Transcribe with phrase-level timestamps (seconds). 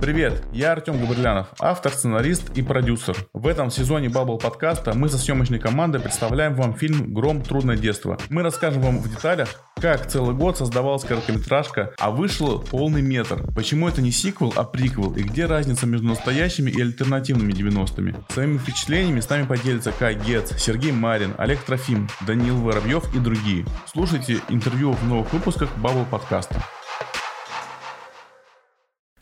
[0.00, 3.16] Привет, я Артем Габрилянов, автор, сценарист и продюсер.
[3.34, 7.42] В этом сезоне Bubble подкаста мы со съемочной командой представляем вам фильм «Гром.
[7.42, 8.16] Трудное детство».
[8.30, 13.44] Мы расскажем вам в деталях, как целый год создавалась короткометражка, а вышел полный метр.
[13.54, 18.14] Почему это не сиквел, а приквел, и где разница между настоящими и альтернативными 90-ми.
[18.30, 23.66] Своими впечатлениями с нами поделятся Кай Гец, Сергей Марин, Олег Трофим, Даниил Воробьев и другие.
[23.92, 26.62] Слушайте интервью в новых выпусках Bubble подкаста.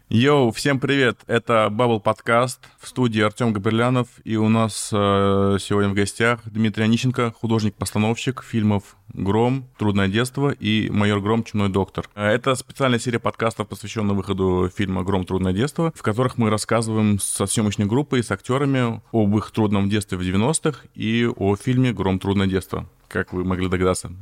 [0.09, 1.19] Йоу, всем привет!
[1.27, 6.85] Это Bubble подкаст в студии Артем Габрилянов, и у нас э, сегодня в гостях Дмитрий
[6.85, 11.43] Онищенко, художник-постановщик фильмов «Гром», «Трудное детство» и «Майор Гром.
[11.43, 12.09] Чумной доктор».
[12.15, 15.27] Э, это специальная серия подкастов, посвященная выходу фильма «Гром.
[15.27, 19.89] Трудное детство», в которых мы рассказываем со съемочной группой и с актерами об их трудном
[19.89, 22.21] детстве в 90-х и о фильме «Гром.
[22.21, 24.13] Трудное детство» как вы могли догадаться.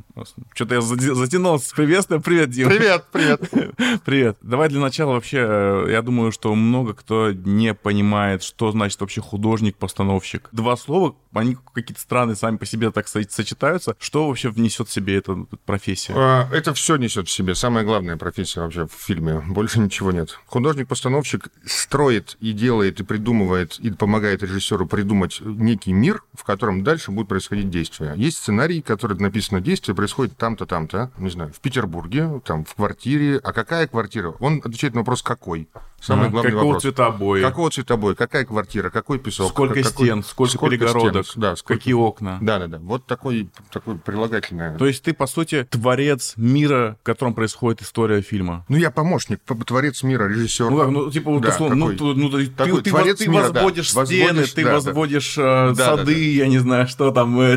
[0.55, 2.23] Что-то я затянул с приветствием.
[2.23, 2.71] Привет, Дима.
[2.71, 3.41] Привет, привет.
[4.05, 4.37] Привет.
[4.43, 9.21] Давай для начала вообще, э, я думаю, что много кто не понимает, что значит вообще
[9.21, 10.49] художник-постановщик.
[10.53, 13.97] Два слова, они какие-то странные сами по себе так сочетаются.
[13.99, 16.13] Что вообще внесет в себе эта профессия?
[16.17, 17.55] А, это все несет в себе.
[17.55, 19.43] Самая главная профессия вообще в фильме.
[19.47, 20.39] Больше ничего нет.
[20.47, 27.11] Художник-постановщик строит и делает, и придумывает, и помогает режиссеру придумать некий мир, в котором дальше
[27.11, 28.15] будет происходить действие.
[28.17, 32.75] Есть сценарий, сценарий, который написано действие происходит там-то, там-то, не знаю, в Петербурге, там, в
[32.75, 33.41] квартире.
[33.43, 34.35] А какая квартира?
[34.41, 35.69] Он отвечает на вопрос «какой?».
[36.05, 36.83] Самый а, главный какого вопрос.
[36.83, 37.41] цвета обои?
[37.41, 38.15] Какого цвета обои?
[38.15, 38.91] Какая квартира?
[38.91, 39.49] Какой песок?
[39.49, 40.23] Сколько какой, стен?
[40.23, 41.27] Сколько, сколько перегородок?
[41.27, 41.79] Стен, да, сколько...
[41.79, 42.39] Какие окна?
[42.43, 42.79] Да-да-да.
[42.79, 44.77] Вот такой, такой прилагательное.
[44.77, 48.67] То есть ты, по сути, творец мира, в котором происходит история фильма?
[48.69, 50.69] Ну, я помощник, творец мира, режиссер.
[50.69, 53.95] Ну, как, ну типа, да, условно, ну, ну, ты, такой, ты, творец ты, мира, возводишь
[53.95, 54.05] да.
[54.05, 55.71] стены, возводишь, ты да, возводишь да.
[55.71, 57.57] Э, сады, да, да, я не знаю, что там, э,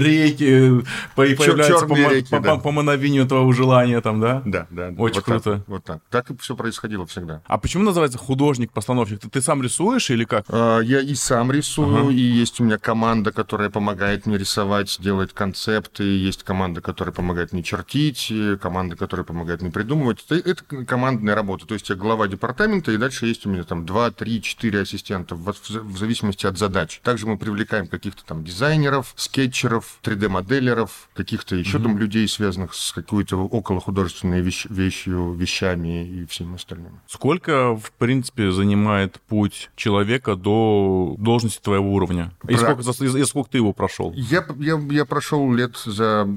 [1.23, 2.55] реки, появляются по, реки, по, да.
[2.55, 4.41] по, по мановению твоего желания там, да?
[4.45, 4.93] Да, да.
[4.97, 5.53] Очень вот круто.
[5.53, 6.01] Так, вот так.
[6.09, 7.41] Так и все происходило всегда.
[7.45, 9.19] А почему называется художник-постановщик?
[9.19, 10.45] Ты, ты сам рисуешь или как?
[10.49, 12.11] А, я и сам рисую, ага.
[12.11, 17.53] и есть у меня команда, которая помогает мне рисовать, делает концепты, есть команда, которая помогает
[17.53, 20.25] мне чертить, команда, которая помогает мне придумывать.
[20.29, 21.65] Это, это командная работа.
[21.65, 25.35] То есть я глава департамента, и дальше есть у меня там 2, 3, 4 ассистента
[25.35, 26.99] в, в зависимости от задач.
[27.03, 31.85] Также мы привлекаем каких-то там дизайнеров, скетчеров, 3D-моделеров, каких-то еще угу.
[31.85, 36.99] там людей, связанных с какой-то околохудожественной вещь, вещью, вещами и всем остальным.
[37.07, 42.31] Сколько, в принципе, занимает путь человека до должности твоего уровня?
[42.47, 44.13] И, сколько, и, и сколько ты его прошел?
[44.13, 46.27] Я, я, я прошел лет за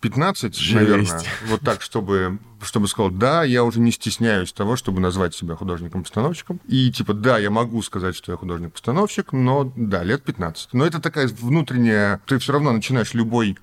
[0.00, 0.74] 15, Жесть.
[0.74, 5.56] наверное, вот так, чтобы, чтобы сказал, да, я уже не стесняюсь того, чтобы назвать себя
[5.56, 6.60] художником-постановщиком.
[6.66, 10.74] И типа, да, я могу сказать, что я художник-постановщик, но да, лет 15.
[10.74, 12.20] Но это такая внутренняя...
[12.26, 13.58] Ты все равно начинаешь любой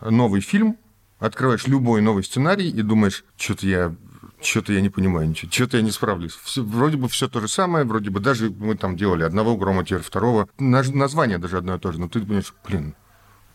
[0.00, 0.76] новый фильм,
[1.18, 3.94] открываешь любой новый сценарий и думаешь, что-то я
[4.40, 6.32] что-то я не понимаю ничего, что-то я не справлюсь.
[6.44, 9.84] Все, вроде бы все то же самое, вроде бы даже мы там делали одного грома,
[9.84, 10.48] теперь второго.
[10.58, 12.94] Название даже одно и то же, но ты понимаешь, блин,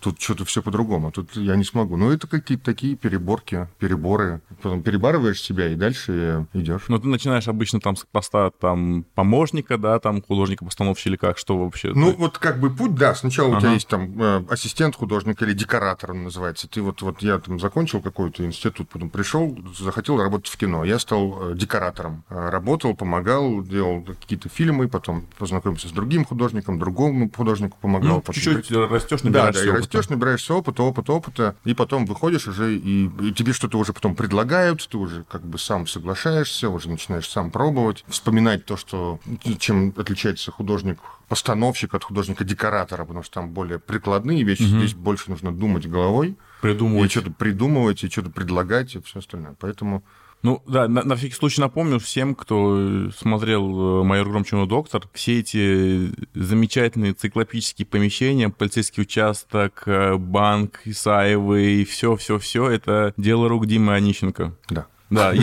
[0.02, 1.96] Тут что-то все по-другому, тут я не смогу.
[1.96, 4.42] Ну, это какие-то такие переборки, переборы.
[4.62, 6.84] Потом перебарываешь себя и дальше идешь.
[6.88, 11.58] Ну, ты начинаешь обычно там с поста там помощника, да, там художника-постановщика или как, что
[11.58, 11.94] вообще?
[11.94, 12.18] Ну, ты...
[12.18, 13.14] вот как бы путь, да.
[13.14, 13.58] Сначала ага.
[13.58, 16.68] у тебя есть там э, ассистент художника или декоратор он называется.
[16.68, 20.84] Ты вот, вот я там закончил какой-то институт, потом пришел, захотел работать в кино.
[20.84, 22.24] Я стал э, декоратором.
[22.30, 28.24] Э, работал, помогал, делал какие-то фильмы, потом познакомился с другим художником, другому художнику помогал.
[28.26, 32.76] Ну, чуть-чуть растешь, набираешься да, да, растешь, набираешься опыта, опыта, опыта, и потом выходишь уже,
[32.76, 37.30] и, и тебе что-то уже потом предлагают, ты уже как бы сам соглашаешься, уже начинаешь
[37.30, 39.20] сам пробовать, вспоминать то, что,
[39.60, 44.80] чем отличается художник постановщик от художника-декоратора, потому что там более прикладные вещи, угу.
[44.80, 46.36] здесь больше нужно думать головой.
[46.62, 47.10] Придумывать.
[47.10, 49.56] И что-то придумывать, и что-то предлагать, и все остальное.
[49.60, 50.04] Поэтому
[50.44, 55.40] ну да, на, на всякий случай напомню всем, кто смотрел э, «Майор Громчино доктор», все
[55.40, 64.56] эти замечательные циклопические помещения, полицейский участок, э, банк Исаевый, все-все-все, это дело рук Димы Онищенко.
[64.70, 64.88] Да.
[65.12, 65.34] Да,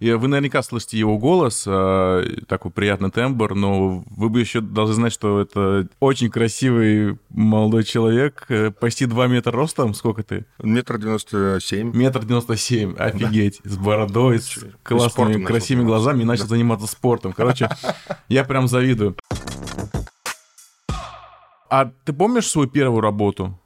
[0.00, 4.94] и вы наверняка слышите его голос, а, такой приятный тембр, но вы бы еще должны
[4.94, 10.46] знать, что это очень красивый молодой человек, э, почти 2 метра ростом, сколько ты?
[10.62, 11.92] Метр девяносто семь.
[11.94, 17.32] Метр девяносто семь, офигеть, с бородой, с классными, красивыми глазами, и начал заниматься спортом.
[17.32, 17.68] Короче,
[18.28, 19.16] я прям завидую.
[21.74, 23.58] А ты помнишь свою первую работу?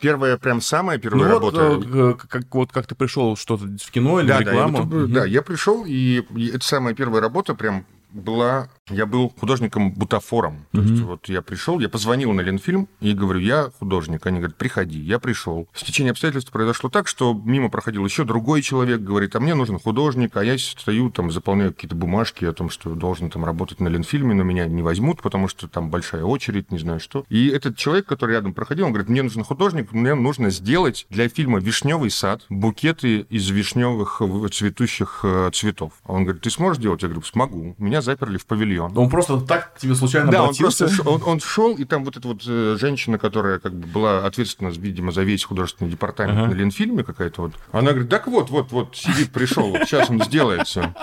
[0.00, 1.70] Первая, прям самая первая ну, работа.
[1.70, 4.84] Вот э, как, вот как ты пришел что-то в кино или да, рекламу?
[4.84, 5.06] Да, угу.
[5.08, 6.24] да, я пришел, и
[6.54, 10.66] это самая первая работа прям была Я был художником-бутафором.
[10.72, 14.26] То есть вот я пришел, я позвонил на Ленфильм и говорю, я художник.
[14.26, 14.98] Они говорят, приходи.
[14.98, 15.68] Я пришел.
[15.72, 19.78] В течение обстоятельств произошло так, что мимо проходил еще другой человек, говорит, а мне нужен
[19.78, 23.88] художник, а я стою там, заполняю какие-то бумажки о том, что должен там работать на
[23.88, 27.24] Ленфильме, но меня не возьмут, потому что там большая очередь, не знаю что.
[27.28, 31.28] И этот человек, который рядом проходил, он говорит, мне нужен художник, мне нужно сделать для
[31.28, 35.92] фильма «Вишневый сад» букеты из вишневых цветущих э, цветов.
[36.04, 37.02] А он говорит, ты сможешь делать?
[37.02, 37.74] Я говорю, смогу.
[37.78, 38.77] Меня заперли в павильон.
[38.80, 40.86] Он просто так тебе случайно Да, он обратился?
[40.86, 44.26] просто он, он шел, и там вот эта вот э, женщина, которая как бы была
[44.26, 46.48] ответственна, видимо, за весь художественный департамент Ага.
[46.48, 50.22] на Ленфильме какая-то вот, она говорит, так вот, вот, вот, сидит, пришел, вот сейчас он
[50.24, 50.94] сделает все.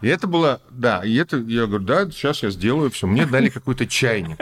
[0.00, 3.06] И это было, да, и это, я говорю, да, сейчас я сделаю все.
[3.06, 4.38] Мне дали какой-то чайник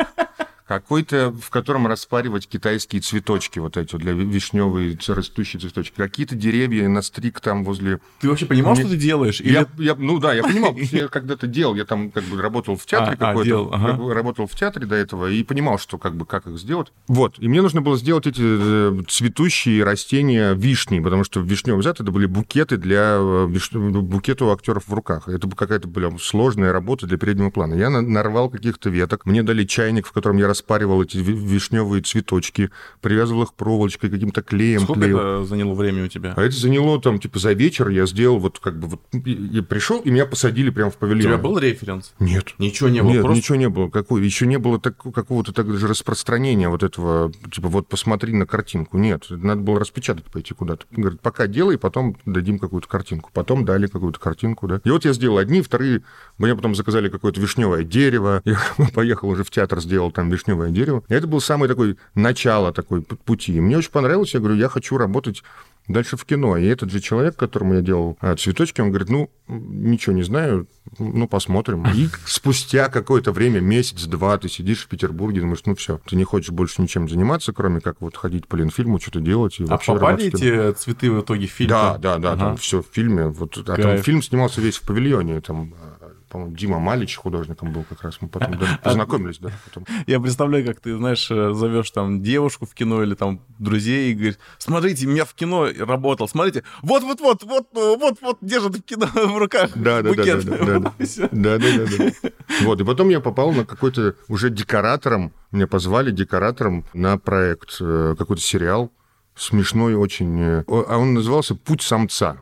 [0.66, 5.94] какой-то, в котором распаривать китайские цветочки, вот эти для вишневые растущие цветочки.
[5.96, 9.40] Какие-то деревья на стрик там возле Ты вообще понимал, Мне- что ты делаешь?
[9.40, 9.52] Или...
[9.52, 12.84] я, я- ну да, я понимал, я когда-то делал, я там как бы работал в
[12.84, 14.14] театре А, а, какой-то, ага.
[14.14, 16.92] работал в театре до этого и понимал, что как бы как их сделать.
[17.06, 21.82] Вот, и мне нужно было сделать эти э, цветущие растения вишни, потому что в вишневый
[21.84, 23.70] зад это были букеты для э, виш-
[24.00, 25.28] букеты у актеров в руках.
[25.28, 27.74] Это какая-то прям сложная работа для переднего плана.
[27.74, 32.02] Я на- нарвал каких-то веток, мне дали чайник, в котором я распаривал эти ви- вишневые
[32.02, 32.70] цветочки,
[33.00, 35.18] привязывал их проволочкой, каким-то клеем Сколько клеил.
[35.18, 36.32] это заняло времени у тебя?
[36.36, 39.00] А это заняло там, типа, за вечер я сделал вот как бы вот...
[39.12, 41.20] Я пришел, и меня посадили прямо в У павильон.
[41.22, 42.14] тебя был референс?
[42.18, 42.54] Нет.
[42.58, 43.36] Ничего не было, Нет, просто...
[43.38, 43.88] ничего не было.
[43.90, 44.24] Какой?
[44.24, 48.96] Еще не было так, какого-то так же распространения вот этого, типа, вот посмотри на картинку.
[48.98, 50.86] Нет, надо было распечатать, пойти куда-то.
[50.90, 53.30] Говорит, пока делай, потом дадим какую-то картинку.
[53.32, 54.80] Потом дали какую-то картинку, да.
[54.84, 56.02] И вот я сделал одни, вторые,
[56.38, 58.40] мне потом заказали какое-то вишневое дерево.
[58.44, 58.58] Я
[58.94, 61.02] поехал уже в театр, сделал там вишневое дерево.
[61.08, 63.54] И это был самый такой начало такой пути.
[63.54, 65.42] И мне очень понравилось, я говорю, я хочу работать
[65.88, 66.56] дальше в кино.
[66.56, 70.66] И этот же человек, которому я делал а, цветочки, он говорит, ну, ничего не знаю,
[70.98, 71.86] ну, посмотрим.
[71.94, 76.50] И спустя какое-то время, месяц-два, ты сидишь в Петербурге, думаешь, ну, все, ты не хочешь
[76.50, 79.60] больше ничем заниматься, кроме как вот ходить по Ленфильму, что-то делать.
[79.60, 81.70] И А попали эти цветы в итоге в фильм?
[81.70, 82.40] Да, да, да, Ага.
[82.40, 83.28] там все в фильме.
[83.28, 85.40] Вот, а там фильм снимался весь в павильоне.
[85.40, 86.05] Там, а,
[86.36, 88.18] по-моему, Дима Малич художником был как раз.
[88.20, 89.86] Мы потом А даже познакомились, да, потом.
[90.06, 94.14] Я представляю, как ты, знаешь, э, зовешь там девушку в кино или там друзей и
[94.14, 99.38] говоришь, смотрите, меня в кино работал, смотрите, вот-вот-вот, вот, э, вот-вот держит в кино в
[99.38, 100.44] руках Да, да, букет.
[100.44, 100.92] да, да, да.
[101.32, 102.30] Да, да, да, да.
[102.62, 108.14] Вот, и потом я попал на какой-то уже декоратором, меня позвали декоратором на проект, э,
[108.18, 108.92] какой-то сериал,
[109.34, 112.38] смешной очень, а он назывался «Путь самца».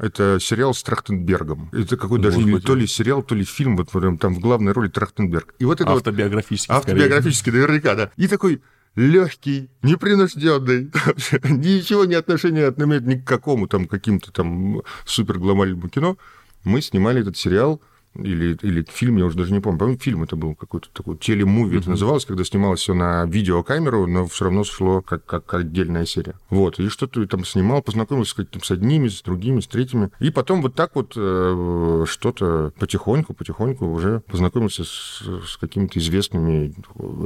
[0.00, 1.68] Это сериал с Трахтенбергом.
[1.72, 2.64] Это какой даже Господи.
[2.64, 5.54] то ли сериал, то ли фильм, вот прям там в главной роли Трахтенберг.
[5.58, 6.78] И вот это вот Автобиографически, скорее.
[6.78, 8.10] Автобиографический, наверняка, да.
[8.16, 8.62] И такой
[8.96, 10.84] легкий, непринужденный,
[11.44, 16.16] ничего не отношения не имеет ни к какому там каким-то там супер глобальному кино.
[16.64, 17.82] Мы снимали этот сериал
[18.14, 19.78] или, или фильм, я уже даже не помню.
[19.78, 24.26] По-моему, фильм это был какой-то такой телемуви это называлось, когда снималось все на видеокамеру, но
[24.26, 26.34] все равно шло как, как отдельная серия.
[26.50, 30.10] Вот, и что-то там снимал, познакомился с, каким- с одними, с другими, с третьими.
[30.18, 36.74] И потом вот так вот э, что-то потихоньку, потихоньку уже познакомился с, с какими-то известными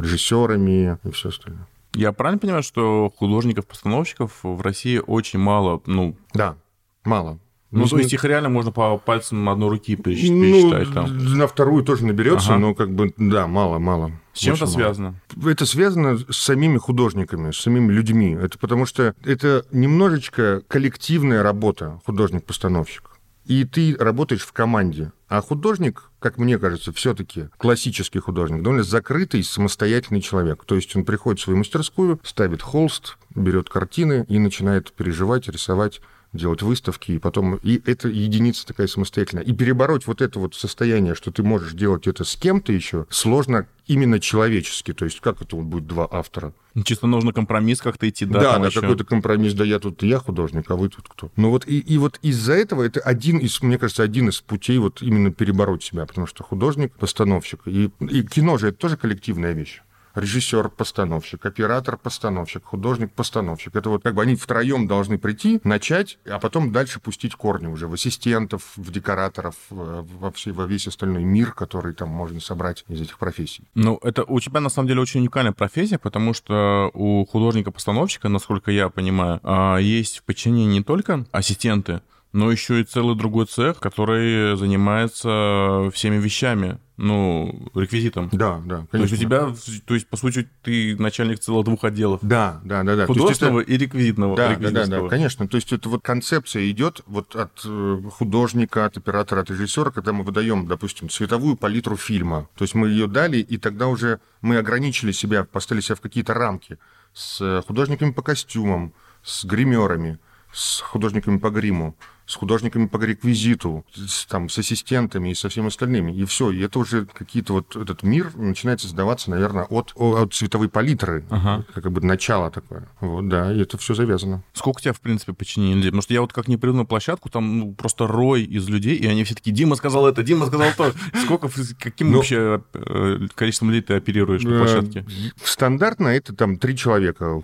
[0.00, 1.66] режиссерами и все остальное.
[1.94, 6.56] Я правильно понимаю, что художников-постановщиков в России очень мало, ну, Да,
[7.04, 7.38] мало.
[7.74, 11.38] Ну, то есть их реально можно по пальцам одной руки пересчитать, Ну, пересчитать там.
[11.38, 12.58] на вторую тоже наберется, Ага.
[12.60, 14.12] но как бы, да, мало, мало.
[14.32, 14.74] С чем это мало.
[14.74, 15.14] связано?
[15.44, 18.36] Это связано с самими художниками, с самими людьми.
[18.40, 23.10] Это потому что это немножечко коллективная работа, художник-постановщик.
[23.46, 25.12] И ты работаешь в команде.
[25.28, 30.64] А художник, как мне кажется, все-таки классический художник, довольно закрытый, самостоятельный человек.
[30.64, 36.00] То есть он приходит в свою мастерскую, ставит холст, берет картины и начинает переживать, рисовать
[36.34, 37.56] делать выставки, и потом...
[37.56, 39.44] И это единица такая самостоятельная.
[39.44, 43.66] И перебороть вот это вот состояние, что ты можешь делать это с кем-то еще, сложно
[43.86, 44.92] именно человечески.
[44.92, 46.52] То есть как это вот будет два автора?
[46.84, 48.40] Чисто нужно компромисс как-то идти, да?
[48.40, 48.80] Да, да, ещё?
[48.80, 51.30] какой-то компромисс, да я тут я художник, а вы тут кто?
[51.36, 54.78] Ну вот и, и вот из-за этого это один из, мне кажется, один из путей
[54.78, 59.52] вот именно перебороть себя, потому что художник, постановщик, и, и кино же это тоже коллективная
[59.52, 59.82] вещь.
[60.14, 63.74] Режиссер, постановщик, оператор, постановщик, художник, постановщик.
[63.74, 67.88] Это вот как бы они втроем должны прийти, начать, а потом дальше пустить корни уже
[67.88, 72.84] в ассистентов, в декораторов, в- во, все, во весь остальной мир, который там можно собрать
[72.88, 73.64] из этих профессий.
[73.74, 78.70] Ну, это у тебя на самом деле очень уникальная профессия, потому что у художника-постановщика, насколько
[78.70, 82.00] я понимаю, а, есть в подчинении не только ассистенты,
[82.34, 88.28] но еще и целый другой цех, который занимается всеми вещами ну, реквизитом.
[88.32, 88.90] Да, да, конечно.
[88.90, 89.54] То есть у тебя,
[89.86, 92.18] то есть, по сути, ты начальник целых двух отделов.
[92.22, 92.96] Да, да, да.
[92.96, 93.06] да.
[93.06, 93.70] Художественного это...
[93.70, 94.36] и реквизитного.
[94.36, 95.46] Да, да, да, да, конечно.
[95.46, 100.12] То есть это вот концепция идет вот от э, художника, от оператора, от режиссера, когда
[100.12, 102.48] мы выдаем, допустим, цветовую палитру фильма.
[102.56, 106.34] То есть мы ее дали, и тогда уже мы ограничили себя, поставили себя в какие-то
[106.34, 106.78] рамки
[107.12, 110.18] с художниками по костюмам, с гримерами,
[110.52, 111.96] с художниками по гриму,
[112.26, 116.12] с художниками по реквизиту, с, там, с ассистентами и со всеми остальными.
[116.12, 116.50] И все.
[116.50, 121.24] И это уже какие-то вот этот мир начинает создаваться, наверное, от, от цветовой палитры.
[121.30, 121.64] Ага.
[121.74, 122.88] Как бы начало такое.
[123.00, 124.42] Вот, да, и это все завязано.
[124.54, 125.90] Сколько тебя, в принципе, подчинили людей?
[125.90, 128.96] Потому что я вот как не приду на площадку, там ну, просто рой из людей,
[128.96, 130.92] и они все такие, Дима сказал это, Дима сказал то.
[131.24, 135.04] Сколько, каким ну, вообще э, количеством людей ты оперируешь на площадке?
[135.42, 137.42] Стандартно это там три человека.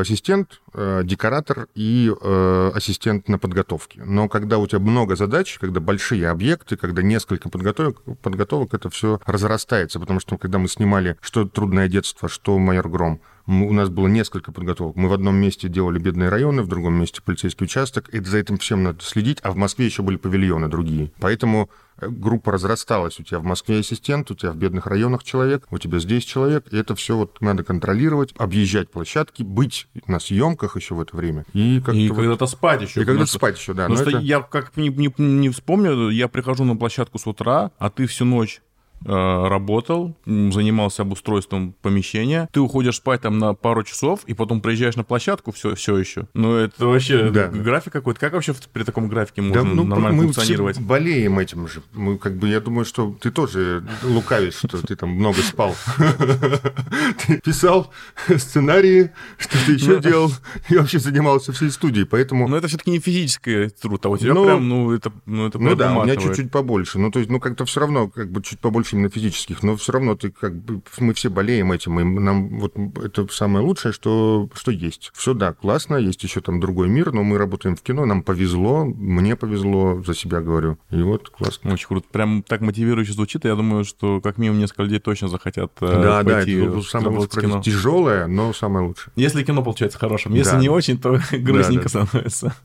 [0.00, 4.02] Ассистент, э, декоратор и э, ассистент на подготовке.
[4.04, 9.20] Но когда у тебя много задач, когда большие объекты, когда несколько подготовок, подготовок это все
[9.26, 14.06] разрастается, потому что когда мы снимали «Что трудное детство», «Что майор Гром», у нас было
[14.06, 14.96] несколько подготовок.
[14.96, 18.58] Мы в одном месте делали бедные районы, в другом месте полицейский участок, и за этим
[18.58, 21.10] всем надо следить, а в Москве еще были павильоны другие.
[21.18, 23.18] Поэтому э, группа разрасталась.
[23.20, 26.66] У тебя в Москве ассистент, у тебя в бедных районах человек, у тебя здесь человек,
[26.72, 31.44] и это все вот надо контролировать, объезжать площадки, быть на съемках еще в это время.
[31.52, 32.16] И, и вот...
[32.16, 33.02] когда-то спать еще.
[33.02, 33.88] И когда-то спать еще, да.
[33.88, 34.18] Потому что это...
[34.20, 38.24] я как не, не, не вспомню, я прихожу на площадку с утра, а ты всю
[38.24, 38.60] ночь
[39.04, 45.04] работал, занимался обустройством помещения, ты уходишь спать там на пару часов, и потом приезжаешь на
[45.04, 46.26] площадку все, все еще.
[46.34, 47.48] Ну, это вообще да.
[47.48, 48.20] график какой-то.
[48.20, 50.78] Как вообще при таком графике можно да, ну, нормально мы функционировать?
[50.78, 51.82] Мы болеем этим же.
[51.92, 55.74] Мы, как бы, я думаю, что ты тоже лукавишь, что ты там много спал.
[57.26, 57.92] Ты писал
[58.36, 60.32] сценарии, что ты еще ну, делал,
[60.68, 62.48] и вообще занимался всей студией, поэтому...
[62.48, 65.58] Но это все-таки не физический труд, а у тебя ну, прям, ну, это Ну, это
[65.58, 66.98] ну да, у меня чуть-чуть побольше.
[66.98, 69.76] Ну, то есть, ну, как-то все равно, как бы, чуть побольше больше именно физических, но
[69.76, 73.92] все равно ты как бы мы все болеем этим, и нам вот это самое лучшее,
[73.92, 75.10] что, что есть.
[75.14, 78.84] Все, да, классно, есть еще там другой мир, но мы работаем в кино, нам повезло,
[78.84, 80.78] мне повезло, за себя говорю.
[80.90, 81.72] И вот классно.
[81.72, 82.06] Очень круто.
[82.10, 83.44] Прям так мотивирующе звучит.
[83.44, 87.18] Я думаю, что как минимум несколько людей точно захотят э, да, пойти да, это самое
[87.18, 87.62] лучшее, кино.
[87.62, 89.12] тяжелое, но самое лучшее.
[89.16, 90.34] Если кино получается хорошим.
[90.34, 90.58] Если да.
[90.58, 92.06] не очень, то грустненько да, да.
[92.06, 92.56] становится.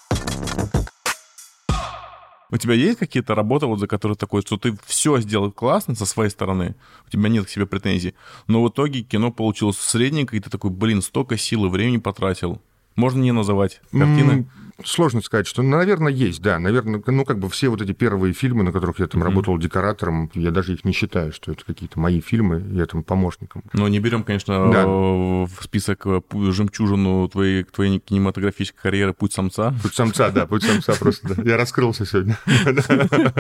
[2.56, 6.06] У тебя есть какие-то работы, вот за которые такое, что ты все сделал классно со
[6.06, 8.16] своей стороны, у тебя нет к себе претензий,
[8.48, 12.62] но в итоге кино получилось средненько, и ты такой, блин, столько сил и времени потратил.
[12.96, 14.48] Можно не называть картины?
[14.84, 16.60] Сложно сказать, что, наверное, есть, да.
[16.60, 19.26] Наверное, ну, как бы все вот эти первые фильмы, на которых я там mm-hmm.
[19.26, 23.64] работал декоратором, я даже их не считаю, что это какие-то мои фильмы, я там помощником.
[23.72, 24.86] Но не берем, конечно, да.
[24.86, 29.74] в список э, жемчужину твоей, твоей кинематографической карьеры «Путь самца».
[29.82, 31.44] «Путь самца», да, «Путь самца» просто, да.
[31.44, 32.38] Я раскрылся сегодня.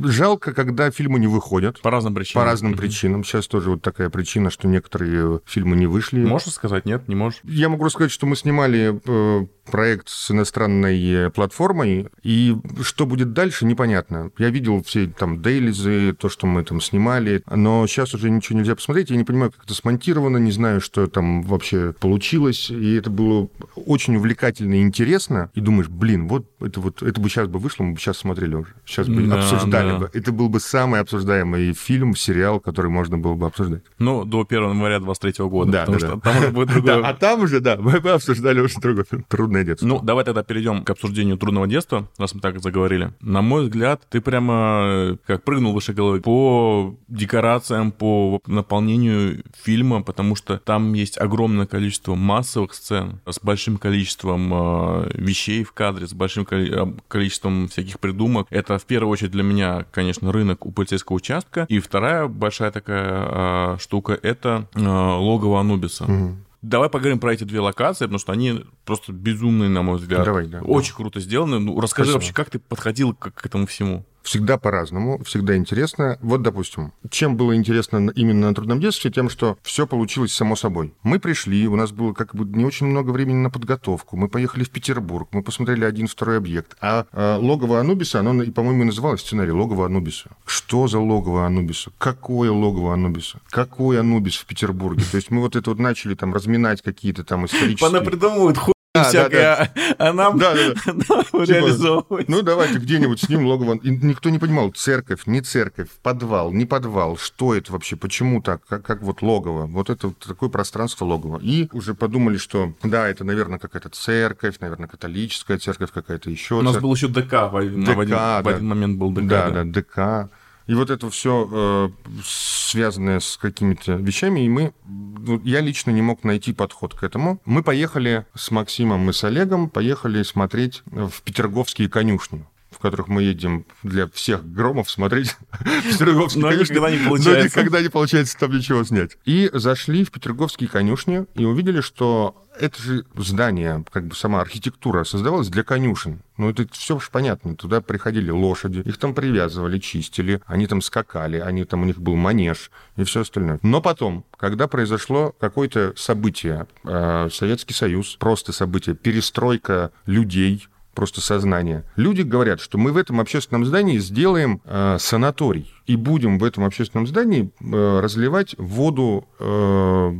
[0.00, 1.80] Жалко, когда фильмы не выходят.
[1.80, 2.44] По разным причинам.
[2.44, 3.24] По разным причинам.
[3.24, 6.24] Сейчас тоже вот такая причина, что некоторые фильмы не вышли.
[6.24, 7.40] Можешь сказать, нет, не можешь?
[7.42, 13.32] Я могу сказать, что мы снимали э, проект с иностранной э, платформой, и что будет
[13.32, 14.30] дальше, непонятно.
[14.38, 18.74] Я видел все там дейлизы, то, что мы там снимали, но сейчас уже ничего нельзя
[18.74, 23.10] посмотреть, я не понимаю, как это смонтировано, не знаю, что там вообще получилось, и это
[23.10, 27.58] было очень увлекательно и интересно, и думаешь, блин, вот это вот, это бы сейчас бы
[27.58, 29.98] вышло, мы бы сейчас смотрели уже, сейчас бы да, обсуждали да.
[29.98, 30.10] бы.
[30.12, 33.82] Это был бы самый обсуждаемый фильм, сериал, который можно было бы обсуждать.
[33.98, 36.20] Ну, до 1 января 23 года, да, потому да, что да.
[36.20, 36.84] там уже будет другое.
[36.94, 39.24] Да, а там уже, да, мы бы обсуждали уже другой фильм.
[39.54, 39.86] Трудное детство.
[39.86, 43.12] Ну, давай тогда перейдем к обсуждению трудного детства, раз мы так заговорили.
[43.20, 50.02] На мой взгляд, ты прямо э, как прыгнул выше головы по декорациям, по наполнению фильма,
[50.02, 56.08] потому что там есть огромное количество массовых сцен с большим количеством э, вещей в кадре,
[56.08, 58.48] с большим э, количеством всяких придумок.
[58.50, 61.66] Это в первую очередь для меня, конечно, рынок у полицейского участка.
[61.68, 66.04] И вторая большая такая штука— это логово Анубиса.
[66.04, 66.36] Угу.
[66.64, 70.24] Давай поговорим про эти две локации, потому что они просто безумные, на мой взгляд.
[70.24, 70.62] Давай, да.
[70.62, 71.58] Очень круто сделаны.
[71.58, 72.20] Ну, расскажи Спасибо.
[72.20, 74.06] вообще, как ты подходил к, к этому всему?
[74.24, 76.18] Всегда по-разному, всегда интересно.
[76.20, 80.94] Вот, допустим, чем было интересно именно на трудном детстве, тем, что все получилось само собой.
[81.02, 84.64] Мы пришли, у нас было как бы не очень много времени на подготовку, мы поехали
[84.64, 86.76] в Петербург, мы посмотрели один второй объект.
[86.80, 90.30] А, а логово Анубиса, оно, по-моему, называлось сценарий логово Анубиса.
[90.46, 91.92] Что за логово Анубиса?
[91.98, 93.40] Какое логово Анубиса?
[93.50, 95.04] Какой Анубис в Петербурге?
[95.10, 97.90] То есть мы вот это вот начали там разминать какие-то там исторические...
[97.90, 98.58] Понапридумывают
[98.94, 99.94] да, всякое, да, да.
[99.98, 101.22] а нам, да, да, да.
[101.24, 102.28] Типа, реализовывать.
[102.28, 103.74] Ну, давайте где-нибудь снимем логово.
[103.82, 108.64] И никто не понимал, церковь, не церковь, подвал, не подвал, что это вообще, почему так,
[108.64, 109.66] как, как вот логово.
[109.66, 111.40] Вот это вот такое пространство логово.
[111.42, 116.54] И уже подумали, что да, это, наверное, какая-то церковь, наверное, католическая церковь какая-то еще.
[116.54, 118.42] У нас был еще ДК, ДК, в один, да.
[118.42, 119.24] в один момент был ДК.
[119.24, 119.64] Да, да.
[119.64, 120.30] да, ДК.
[120.66, 121.92] И вот это все
[122.24, 127.40] связанное с какими-то вещами, и мы, ну, я лично не мог найти подход к этому.
[127.44, 132.46] Мы поехали с Максимом и с Олегом, поехали смотреть в Петерговские конюшни
[132.84, 135.36] которых мы едем для всех громов смотреть
[135.88, 136.74] Петерговские Но конюшни.
[136.74, 137.44] никогда не Но получается.
[137.58, 139.16] никогда не получается там ничего снять.
[139.24, 145.04] И зашли в Петерговские конюшни и увидели, что это же здание, как бы сама архитектура
[145.04, 146.20] создавалась для конюшен.
[146.36, 147.56] Ну, это все же понятно.
[147.56, 152.16] Туда приходили лошади, их там привязывали, чистили, они там скакали, они там, у них был
[152.16, 153.58] манеж и все остальное.
[153.62, 161.84] Но потом, когда произошло какое-то событие, э, Советский Союз, просто событие, перестройка людей, просто сознание.
[161.96, 166.64] Люди говорят, что мы в этом общественном здании сделаем э, санаторий и будем в этом
[166.64, 170.10] общественном здании э, разливать воду э,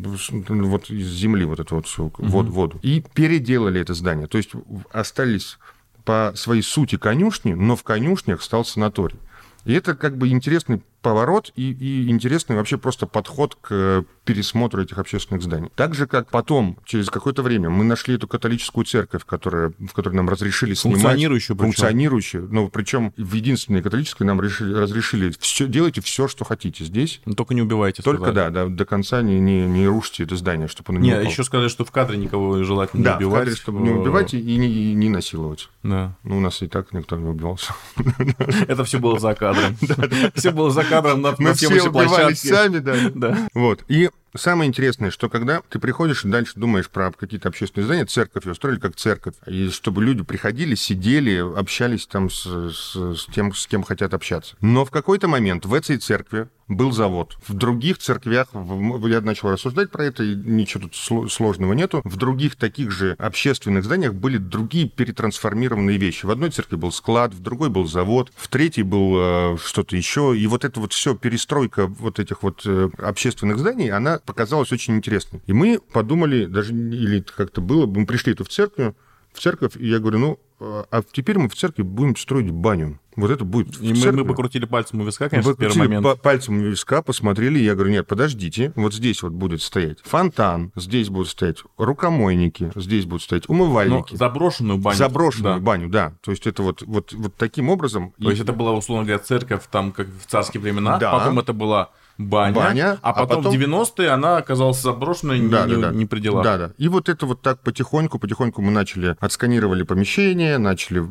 [0.49, 2.79] вот из земли, вот эту вот всю вод- воду.
[2.83, 4.27] И переделали это здание.
[4.27, 4.51] То есть
[4.93, 5.59] остались
[6.05, 9.19] по своей сути конюшни, но в конюшнях стал санаторий.
[9.65, 14.97] И это как бы интересный поворот и, и интересный вообще просто подход к пересмотру этих
[14.99, 15.71] общественных зданий.
[15.77, 20.15] Так же, как потом, через какое-то время, мы нашли эту католическую церковь, которая, в которой
[20.15, 21.03] нам разрешили снимать.
[21.03, 21.73] Функционирующую причем.
[21.73, 22.49] Функционирующую.
[22.51, 27.21] Но причем в единственной католической нам решили, разрешили, все, делайте все, что хотите здесь.
[27.27, 28.03] Ну, только не убивайте.
[28.03, 28.51] Только, сказали.
[28.51, 31.27] да, да, до конца не, не, не рушите это здание, чтобы оно не Не, упало.
[31.29, 33.41] еще сказали, что в кадре никого желательно да, не в убивать.
[33.41, 35.69] кадре, чтобы не убивать и не, и не насиловать.
[35.83, 36.17] Да.
[36.25, 37.75] Ну, у нас и так никто не убивался.
[38.69, 39.77] Это все было за кадром.
[40.35, 42.49] Все было за кадром на, Мы на все убивались площадке.
[42.49, 42.95] сами, да.
[43.15, 43.49] Да.
[43.55, 43.85] Вот.
[43.89, 48.45] И самое интересное, что когда ты приходишь и дальше думаешь про какие-то общественные здания, церковь
[48.47, 53.55] ее устроили как церковь, и чтобы люди приходили, сидели, общались там с, с- с тем,
[53.55, 54.57] с кем хотят общаться.
[54.61, 57.37] Но в какой-то момент в этой церкви был завод.
[57.47, 62.01] В других церквях, я начал рассуждать про это, и ничего тут сло- сложного нету.
[62.05, 66.27] В других таких же общественных зданиях были другие перетрансформированные вещи.
[66.27, 70.35] В одной церкви был склад, в другой был завод, в третьей был э, что-то еще.
[70.37, 74.97] И вот это вот все перестройка вот этих вот э, общественных зданий, она показалась очень
[74.97, 75.43] интересной.
[75.47, 78.95] И мы подумали, даже или как-то было, мы пришли тут в церковь,
[79.33, 82.99] в церковь, и я говорю, ну, а теперь мы в церкви будем строить баню.
[83.17, 86.03] Вот это будет И мы, мы покрутили пальцем у виска, конечно, Вы в первый момент.
[86.05, 90.73] па- пальцем у виска, посмотрели, я говорю, нет, подождите, вот здесь вот будет стоять фонтан,
[90.75, 94.17] здесь будут стоять рукомойники, здесь будут стоять Ну, умывальники.
[94.17, 94.97] заброшенную баню.
[94.97, 95.61] Заброшенную Да.
[95.61, 96.15] баню, да.
[96.23, 98.13] То есть это вот, вот, вот таким образом...
[98.21, 101.13] То есть это была, условно говоря, церковь там, как в царские времена, Да.
[101.13, 105.49] потом это была баня, Баня, а а потом, потом- в 90-е она оказалась заброшенной, не,
[105.49, 105.93] Да, не, да, да.
[105.93, 106.45] не при делах.
[106.45, 106.71] Да, да.
[106.79, 111.03] И вот это вот так потихоньку, потихоньку мы начали, отсканировали помещение, начали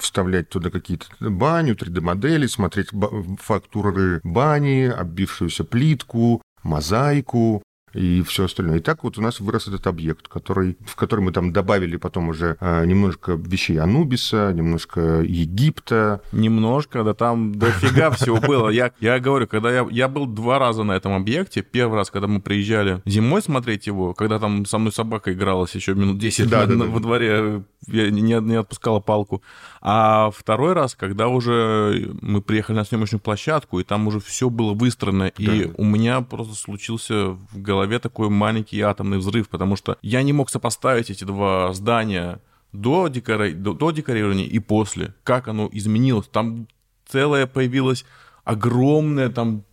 [0.00, 2.88] вставлять туда какие-то баню, 3D-модели, смотреть
[3.40, 7.62] фактуры бани, оббившуюся плитку, мозаику
[7.94, 8.78] и все остальное.
[8.78, 12.28] И так вот у нас вырос этот объект, который, в который мы там добавили потом
[12.28, 16.20] уже а, немножко вещей Анубиса, немножко Египта.
[16.32, 18.68] Немножко, да там дофига всего было.
[18.70, 21.62] Я, я говорю, когда я, я был два раза на этом объекте.
[21.62, 25.94] Первый раз, когда мы приезжали зимой смотреть его, когда там со мной собака игралась еще
[25.94, 26.90] минут 10 Да, на- да, на- да.
[26.90, 29.42] во дворе, я не, не отпускала палку.
[29.80, 34.72] А второй раз, когда уже мы приехали на съемочную площадку, и там уже все было
[34.74, 40.22] выстроено, и у меня просто случился в голове такой маленький атомный взрыв, потому что я
[40.22, 42.40] не мог сопоставить эти два здания
[42.72, 43.50] до, декора...
[43.50, 46.28] до, до декорирования и после, как оно изменилось.
[46.28, 46.68] Там
[47.06, 48.04] целая появилась
[48.44, 49.64] огромная там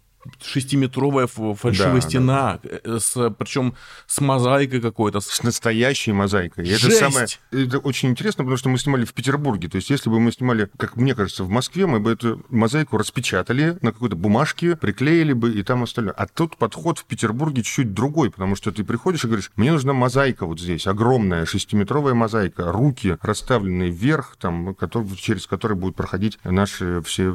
[0.41, 3.73] шестиметровая фальшивая Да, стена, э, с, причем
[4.07, 5.19] с мозаикой какой-то.
[5.19, 6.65] с- настоящей мозаикой.
[6.65, 6.99] И это Жесть!
[6.99, 7.27] самое...
[7.51, 9.69] Это очень интересно, потому что мы снимали в Петербурге.
[9.69, 12.97] То есть, если бы мы снимали, как мне кажется, в Москве, мы бы эту мозаику
[12.97, 16.13] распечатали на какой-то бумажке, приклеили бы и там остальное.
[16.13, 19.93] А тут подход в Петербурге чуть-чуть другой, потому что ты приходишь и говоришь, мне нужна
[19.93, 26.37] мозаика вот здесь, огромная шестиметровая мозаика, руки расставленные вверх, там, который- через которые будут проходить
[26.43, 27.33] наши все,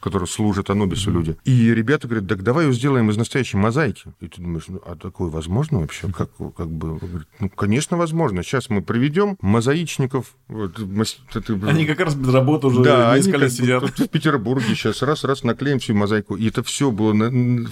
[0.00, 1.36] которые служат Анубису люди.
[1.44, 4.12] И ребята говорят, так давай ее сделаем из настоящей мозаики.
[4.20, 6.08] И ты думаешь, ну, а такое возможно вообще?
[6.12, 8.42] Как, как бы, говорит, ну, конечно, возможно.
[8.42, 10.34] Сейчас мы приведем мозаичников.
[10.48, 13.80] Вот, это- Они как раз без работы уже да, они несколько лет бы сидят.
[13.96, 16.36] тут в Петербурге сейчас раз-раз наклеим всю мозаику.
[16.36, 17.14] И это все было,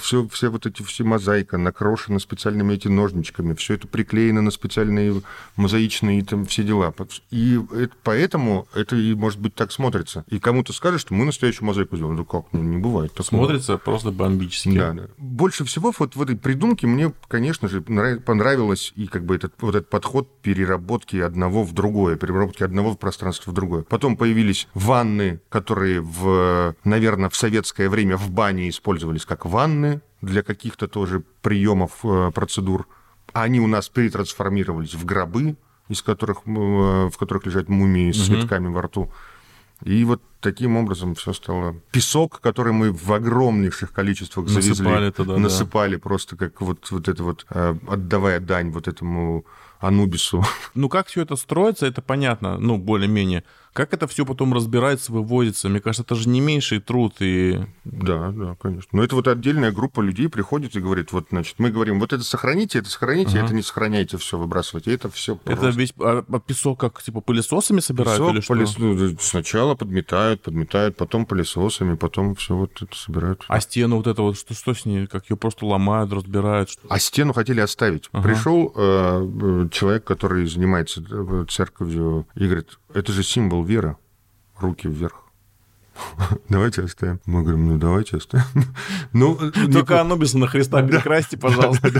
[0.01, 5.23] все, все вот эти все мозаика накрошена специальными эти ножничками, все это приклеено на специальные
[5.57, 6.94] мозаичные там все дела.
[7.31, 10.25] И это- поэтому это и, может быть, так смотрится.
[10.29, 12.16] И кому-то скажешь, что мы настоящую мозаику сделали.
[12.18, 13.27] Ну как, ну, не бывает такого.
[13.44, 14.78] Смотрится просто просто бомбический.
[14.78, 15.08] Да, да.
[15.16, 19.74] Больше всего вот в этой придумке мне, конечно же, понравилось и как бы этот, вот
[19.74, 23.82] этот подход переработки одного в другое, переработки одного пространства в другое.
[23.82, 30.42] Потом появились ванны, которые, в, наверное, в советское время в бане использовались как ванны для
[30.42, 32.88] каких-то тоже приемов, э, процедур.
[33.32, 35.56] Они у нас перетрансформировались в гробы,
[35.88, 39.11] из которых, э, в которых лежат мумии с цветками во рту.
[39.85, 41.77] И вот таким образом все стало.
[41.93, 46.01] Песок, который мы в огромнейших количествах завезли, насыпали, туда, насыпали да.
[46.01, 49.45] просто как вот, вот это вот, э, отдавая дань вот этому
[49.81, 50.45] Анубису.
[50.75, 53.45] Ну, как все это строится, это понятно, ну, более-менее.
[53.79, 55.69] Как это все потом разбирается, выводится?
[55.69, 57.14] Мне кажется, это же не меньший труд.
[57.21, 57.61] И...
[57.85, 58.88] Да, да, конечно.
[58.91, 62.25] Но это вот отдельная группа людей приходит и говорит, вот, значит, мы говорим, вот это
[62.25, 65.69] сохраните, это сохраните, uh это не сохраняйте, все выбрасывайте, это все просто.
[65.69, 68.55] Это весь а, а песок как, типа, пылесосами собирают песок, или что?
[68.55, 68.79] Пылес...
[68.79, 73.45] Ну, сначала подметают, подметают, потом пылесосами, потом все вот это собирают.
[73.47, 75.07] А стену вот это вот, что, что с ней?
[75.07, 76.71] Как ее просто ломают, разбирают?
[76.71, 76.83] Что...
[76.91, 78.11] А стену хотели оставить.
[78.12, 83.96] uh Пришел э, человек, который занимается э, церковью, и говорит, это же символ веры.
[84.59, 85.29] Руки вверх.
[86.48, 87.20] Давайте оставим.
[87.27, 88.44] Мы говорим, ну давайте оставим.
[89.12, 89.37] Ну,
[89.72, 90.01] Только не...
[90.01, 91.90] Анубиса на Христа перекрасьте, пожалуйста.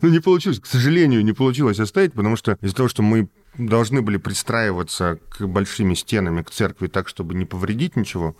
[0.00, 0.60] Ну, не получилось.
[0.60, 5.46] К сожалению, не получилось оставить, потому что из-за того, что мы должны были пристраиваться к
[5.46, 8.36] большими стенами, к церкви так, чтобы не повредить ничего,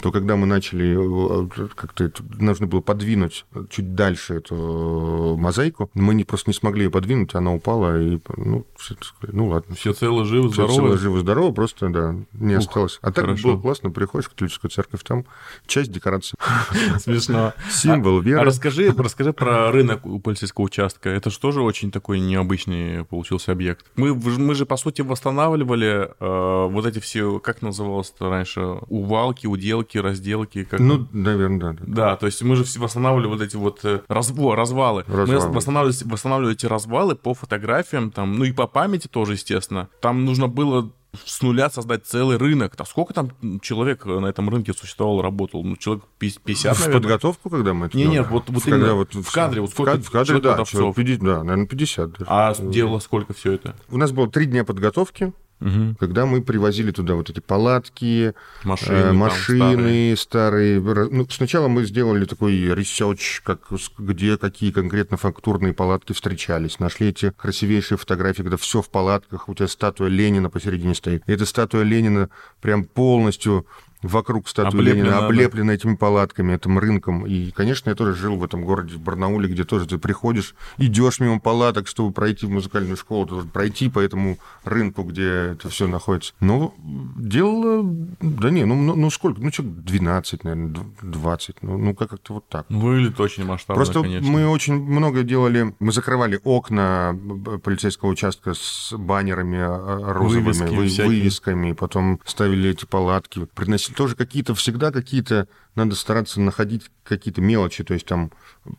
[0.00, 6.24] то когда мы начали, э, как-то нужно было подвинуть чуть дальше эту мозаику, мы не,
[6.24, 9.74] просто не смогли ее подвинуть, она упала, и, ну, все, ну ладно.
[9.74, 10.72] Все цело, живы, здоровы?
[10.72, 12.98] Все цело, живы, здоровы, просто, да, не Ух, осталось.
[13.02, 13.52] А так хорошо.
[13.52, 15.24] было классно, приходишь в католическую церковь, там
[15.66, 16.36] часть декорации.
[16.98, 17.52] Смешно.
[17.70, 18.40] Символ а, веры.
[18.40, 21.08] А расскажи, расскажи про рынок у полицейского участка.
[21.08, 23.86] Это же тоже очень такой необычный получился объект.
[23.96, 29.83] Мы, мы же, по сути, восстанавливали э, вот эти все, как называлось раньше, увалки, уделки,
[29.84, 30.64] отделки, разделки.
[30.64, 30.80] Как...
[30.80, 31.84] Ну, наверное, да, да.
[31.86, 35.04] Да, то есть мы же восстанавливали вот эти вот э, разво, развалы.
[35.06, 35.48] развалы.
[35.48, 39.88] Мы восстанавливали, восстанавливали эти развалы по фотографиям, там, ну и по памяти тоже, естественно.
[40.00, 40.90] Там нужно было
[41.24, 42.74] с нуля создать целый рынок.
[42.76, 45.62] А сколько там человек на этом рынке существовал, работал?
[45.62, 46.90] Ну, человек 50, наверное.
[46.90, 49.60] В подготовку, когда мы это Не, нет, вот, вот когда именно вот в кадре.
[49.60, 52.10] Вот сколько в кадре, да, 50, да, наверное, 50.
[52.10, 52.24] Даже.
[52.28, 53.76] А делало сколько все это?
[53.90, 55.32] У нас было три дня подготовки
[55.64, 55.96] угу.
[55.98, 60.80] когда мы привозили туда вот эти палатки, машины, э, машины старые.
[60.80, 61.08] старые.
[61.10, 63.60] Ну, сначала мы сделали такой research, как,
[63.98, 66.78] где какие конкретно фактурные палатки встречались.
[66.78, 71.22] Нашли эти красивейшие фотографии, когда все в палатках, у тебя статуя Ленина посередине стоит.
[71.26, 72.28] И эта статуя Ленина
[72.60, 73.66] прям полностью
[74.04, 75.74] вокруг статуи облеплено, Ленина, облеплено да.
[75.74, 77.26] этими палатками, этим рынком.
[77.26, 81.20] И, конечно, я тоже жил в этом городе, в Барнауле, где тоже ты приходишь, идешь
[81.20, 85.86] мимо палаток, чтобы пройти в музыкальную школу, ты пройти по этому рынку, где это все
[85.86, 86.34] находится.
[86.40, 86.74] Но
[87.16, 87.82] дело,
[88.20, 92.48] да не, ну, ну, ну сколько, ну что, 12, наверное, 20, ну, ну как-то вот
[92.48, 92.66] так.
[92.68, 94.30] Выглядит очень масштабно, Просто конечно.
[94.30, 97.18] мы очень много делали, мы закрывали окна
[97.62, 104.54] полицейского участка с баннерами а, розовыми, Вывески вывесками, потом ставили эти палатки, приносили тоже какие-то,
[104.54, 108.30] всегда какие-то надо стараться находить какие-то мелочи, то есть там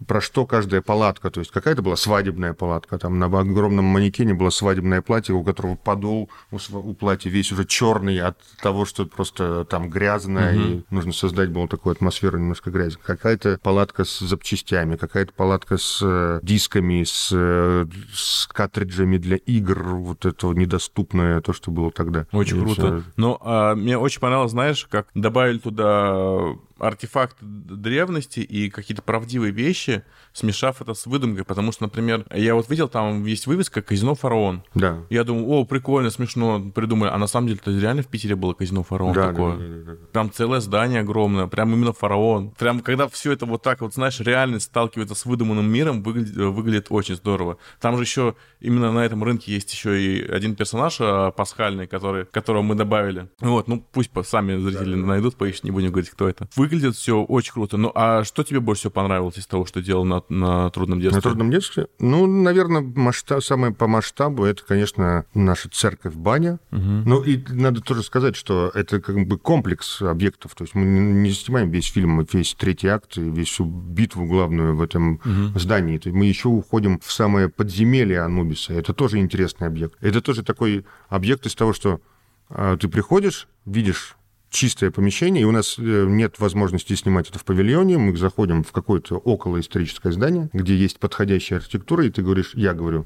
[0.07, 4.49] про что каждая палатка, то есть какая-то была свадебная палатка, там на огромном манекене было
[4.49, 9.65] свадебное платье, у которого подол у, у платья весь уже черный от того, что просто
[9.65, 10.63] там грязное, угу.
[10.63, 12.97] и нужно создать было такую атмосферу немножко грязи.
[13.03, 19.83] Какая-то палатка с запчастями, какая-то палатка с э, дисками, с, э, с картриджами для игр,
[19.95, 22.25] вот это недоступное, то, что было тогда.
[22.31, 22.81] Очень и круто.
[22.81, 23.03] Все...
[23.17, 30.03] Ну, а, мне очень понравилось, знаешь, как добавили туда артефакты древности и какие-то правдивые вещи,
[30.33, 34.63] смешав это с выдумкой, потому что, например, я вот видел, там есть вывеска «Казино Фараон».
[34.73, 35.03] Да.
[35.09, 37.09] Я думаю, о, прикольно, смешно, придумали.
[37.09, 39.57] А на самом деле, это реально в Питере было «Казино Фараон» да, такое.
[39.57, 40.07] Да, да, да, да.
[40.11, 42.51] Прям целое здание огромное, прям именно Фараон.
[42.51, 46.87] Прям когда все это вот так вот, знаешь, реальность сталкивается с выдуманным миром, выглядит, выглядит
[46.89, 47.57] очень здорово.
[47.79, 52.25] Там же еще именно на этом рынке есть еще и один персонаж а, пасхальный, который,
[52.25, 53.29] которого мы добавили.
[53.39, 55.07] Вот, ну пусть сами зрители да, да.
[55.07, 56.47] найдут, поищут, не будем говорить, кто это.
[56.65, 57.77] Выглядит все очень круто.
[57.77, 61.17] Ну а что тебе больше всего понравилось из того, что делал на, на трудном детстве?
[61.17, 61.87] На трудном детстве?
[61.99, 66.57] Ну, наверное, масштаб, самое по масштабу это, конечно, наша церковь баня.
[66.71, 66.81] Угу.
[66.81, 70.55] Ну и надо тоже сказать, что это как бы комплекс объектов.
[70.55, 74.81] То есть мы не снимаем весь фильм, весь третий акт, весь всю битву главную в
[74.81, 75.59] этом угу.
[75.59, 75.99] здании.
[75.99, 78.73] То есть мы еще уходим в самое подземелье Анубиса.
[78.73, 79.95] Это тоже интересный объект.
[80.01, 82.01] Это тоже такой объект из того, что
[82.49, 84.17] а, ты приходишь, видишь
[84.55, 88.71] чистое помещение, и у нас э, нет возможности снимать это в павильоне, мы заходим в
[88.71, 93.05] какое-то околоисторическое здание, где есть подходящая архитектура, и ты говоришь, я говорю,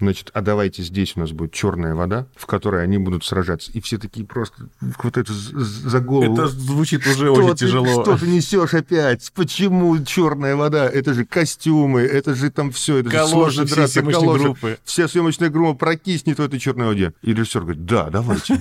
[0.00, 3.70] значит, а давайте здесь у нас будет черная вода, в которой они будут сражаться.
[3.72, 6.34] И все такие просто вот это за голову.
[6.34, 8.02] Это звучит уже очень ты, тяжело.
[8.02, 9.30] Что ты несешь опять?
[9.34, 10.88] Почему черная вода?
[10.88, 14.78] Это же костюмы, это же там все, это же сложно все драться, съемочные группы.
[14.84, 17.12] Вся съемочная группа прокиснет в этой черной воде.
[17.22, 18.60] И режиссер говорит, да, давайте.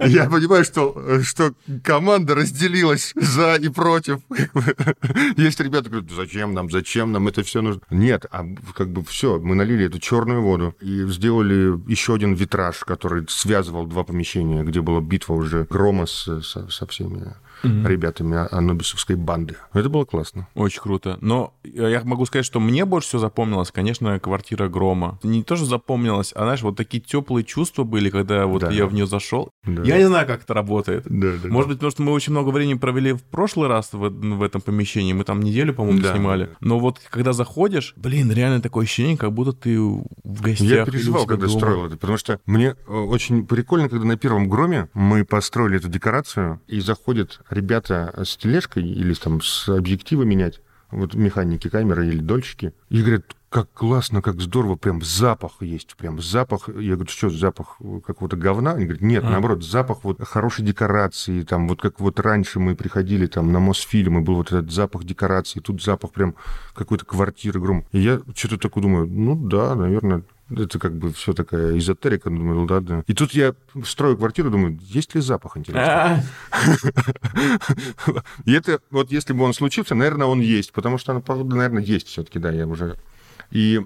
[0.00, 1.52] Я понимаю, что, что
[1.84, 4.18] команда разделилась за и против.
[5.36, 7.82] Есть ребята, говорят, зачем нам, зачем нам это все нужно?
[7.90, 8.44] Нет, а
[8.74, 10.47] как бы все, мы налили эту черную воду
[10.80, 16.42] и сделали еще один витраж, который связывал два помещения, где была битва уже грома с,
[16.42, 17.86] со, со всеми угу.
[17.86, 19.56] ребятами анубисовской банды.
[19.72, 20.48] Это было классно.
[20.54, 21.18] Очень круто.
[21.20, 25.18] Но я могу сказать, что мне больше всего запомнилась, конечно, квартира Грома.
[25.22, 28.70] Не тоже запомнилась, а, знаешь, вот такие теплые чувства были, когда вот да.
[28.70, 29.50] я в нее зашел.
[29.64, 29.82] Да.
[29.82, 31.04] Я не знаю, как это работает.
[31.06, 34.08] Да, да, Может быть, потому что мы очень много времени провели в прошлый раз в,
[34.08, 35.12] в этом помещении.
[35.12, 36.12] Мы там неделю, по-моему, да.
[36.12, 36.50] снимали.
[36.60, 40.68] Но вот когда заходишь, блин, реально такое ощущение, как будто ты в гостях.
[40.68, 41.58] Я переживал, когда дома.
[41.58, 45.88] строил это, потому что мне э, очень прикольно, когда на первом Громе мы построили эту
[45.88, 52.20] декорацию, и заходит ребята с тележкой или там с объектива менять, вот механики камеры или
[52.20, 56.68] дольщики, и говорят, как классно, как здорово, прям запах есть, прям запах.
[56.68, 58.72] Я говорю, что, запах какого-то говна?
[58.72, 59.30] Они говорят, нет, а.
[59.30, 64.18] наоборот, запах вот хорошей декорации, там, вот как вот раньше мы приходили там на Мосфильм,
[64.18, 66.34] и был вот этот запах декорации, тут запах прям
[66.74, 67.84] какой-то квартиры, гром.
[67.92, 72.66] И я что-то такое думаю, ну да, наверное, это как бы все такая эзотерика, думаю,
[72.66, 73.04] да, да.
[73.06, 76.22] И тут я строю квартиру, думаю, есть ли запах интересный?
[78.44, 82.38] И это, вот если бы он случился, наверное, он есть, потому что, наверное, есть все-таки,
[82.38, 82.96] да, я уже
[83.50, 83.80] и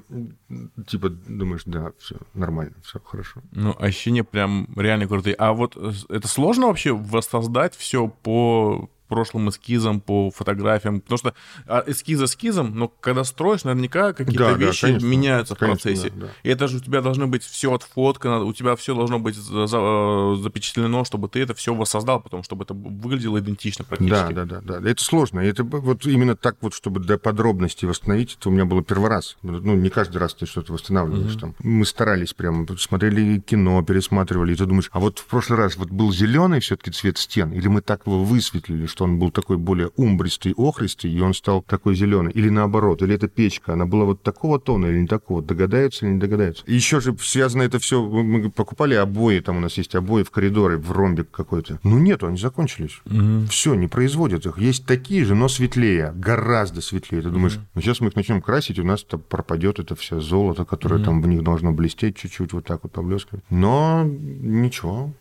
[0.88, 3.42] типа думаешь, да, все нормально, все хорошо.
[3.52, 5.36] Ну, ощущения прям реально крутые.
[5.36, 5.76] А вот
[6.08, 11.02] это сложно вообще воссоздать все по прошлым эскизам, по фотографиям.
[11.02, 11.34] Потому что
[11.66, 15.82] а, эскиз эскизом, но когда строишь, наверняка какие-то да, вещи да, конечно, меняются конечно, в
[15.82, 16.10] процессе.
[16.14, 16.32] Да, да.
[16.42, 19.66] И это же у тебя должно быть все отфоткано, у тебя все должно быть за,
[19.66, 24.32] за, э, запечатлено, чтобы ты это все воссоздал потом, чтобы это выглядело идентично практически.
[24.32, 24.90] Да, да, да, да.
[24.90, 25.40] Это сложно.
[25.40, 29.36] Это вот именно так вот, чтобы до подробностей восстановить, это у меня было первый раз.
[29.42, 31.34] Ну, не каждый раз ты что-то восстанавливаешь.
[31.34, 31.40] Mm-hmm.
[31.40, 31.54] Там.
[31.58, 35.90] Мы старались прям, смотрели кино, пересматривали, и ты думаешь, а вот в прошлый раз вот
[35.90, 39.90] был зеленый все-таки цвет стен, или мы так его высветлили, что он был такой более
[39.96, 42.32] умбристый, охристый, и он стал такой зеленый.
[42.32, 46.14] Или наоборот, или эта печка, она была вот такого тона или не такого, догадаются или
[46.14, 46.64] не догадаются.
[46.66, 50.30] И еще же связано это все, мы покупали обои, там у нас есть обои в
[50.30, 51.78] коридоре, в ромбик какой-то.
[51.82, 53.00] Ну нету, они закончились.
[53.06, 53.46] Угу.
[53.50, 54.58] Все, не производят их.
[54.58, 57.22] Есть такие же, но светлее, гораздо светлее.
[57.22, 57.64] Ты думаешь, угу.
[57.74, 61.04] ну сейчас мы их начнем красить, у нас пропадет это все золото, которое угу.
[61.04, 63.42] там в них должно блестеть чуть-чуть, вот так вот поблескивать.
[63.50, 65.12] Но ничего,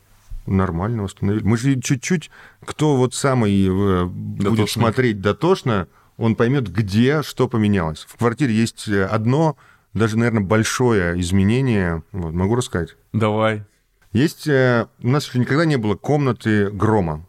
[0.45, 1.43] нормально восстановили.
[1.43, 2.29] Мы же чуть-чуть,
[2.65, 8.05] кто вот самый э, будет смотреть дотошно, он поймет, где что поменялось.
[8.07, 9.57] В квартире есть э, одно,
[9.93, 12.03] даже, наверное, большое изменение.
[12.11, 12.95] Вот, могу рассказать?
[13.13, 13.63] Давай.
[14.13, 14.47] Есть...
[14.47, 17.25] Э, у нас еще никогда не было комнаты грома.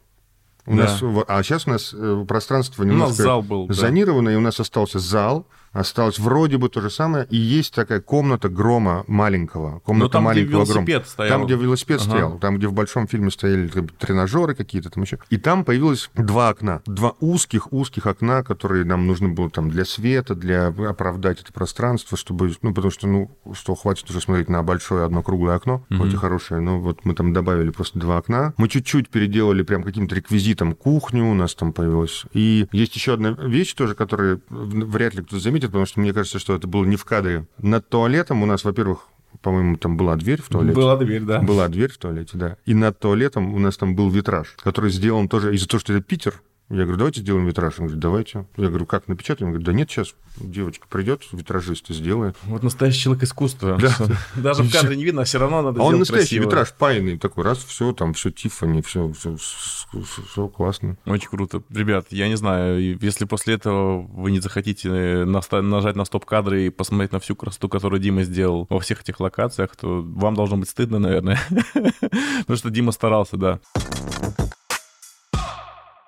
[0.64, 0.84] У да.
[0.84, 1.94] нас, а сейчас у нас
[2.28, 4.34] пространство немножко у нас зал был, зонировано, да.
[4.34, 8.48] и у нас остался зал, осталось вроде бы то же самое, и есть такая комната
[8.48, 11.04] грома маленького, комната там, маленького где велосипед грома.
[11.04, 11.30] стоял.
[11.30, 12.10] Там, где велосипед ага.
[12.10, 15.18] стоял, там, где в большом фильме стояли тренажеры какие-то там еще.
[15.30, 20.34] И там появилось два окна, два узких-узких окна, которые нам нужно было там для света,
[20.34, 25.04] для оправдать это пространство, чтобы, ну, потому что, ну, что хватит уже смотреть на большое
[25.04, 25.98] одно круглое окно, mm-hmm.
[25.98, 28.54] хоть и хорошее, но вот мы там добавили просто два окна.
[28.56, 32.24] Мы чуть-чуть переделали прям каким-то реквизитом кухню у нас там появилась.
[32.32, 36.12] И есть еще одна вещь тоже, которая вряд ли кто заметит, заметит, потому что мне
[36.12, 37.46] кажется, что это было не в кадре.
[37.58, 39.08] Над туалетом у нас, во-первых,
[39.40, 40.74] по-моему, там была дверь в туалете.
[40.74, 41.40] Была дверь, да.
[41.40, 42.56] Была дверь в туалете, да.
[42.66, 46.02] И над туалетом у нас там был витраж, который сделан тоже из-за того, что это
[46.02, 47.74] Питер, я говорю, давайте сделаем витраж.
[47.78, 48.46] Он говорит, давайте.
[48.56, 49.48] Я говорю, как напечатаем?
[49.48, 52.34] Он говорит, да нет, сейчас девочка придет, витражист и сделает.
[52.44, 53.78] Вот настоящий человек искусства.
[53.78, 53.94] Да.
[54.36, 56.44] Даже в кадре не видно, а все равно надо а он настоящий красиво.
[56.44, 60.96] витраж, пайный такой, раз, все, там, все Тиффани, все, все, все классно.
[61.04, 61.62] Очень круто.
[61.68, 67.12] Ребят, я не знаю, если после этого вы не захотите нажать на стоп-кадры и посмотреть
[67.12, 70.98] на всю красоту, которую Дима сделал во всех этих локациях, то вам должно быть стыдно,
[70.98, 71.38] наверное.
[71.74, 73.60] Потому что Дима старался, да.